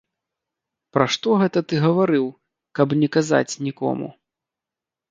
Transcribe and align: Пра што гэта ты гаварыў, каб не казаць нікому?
Пра 0.95 1.05
што 1.17 1.35
гэта 1.43 1.59
ты 1.73 1.83
гаварыў, 1.85 2.25
каб 2.81 2.87
не 3.05 3.15
казаць 3.19 3.53
нікому? 3.71 4.07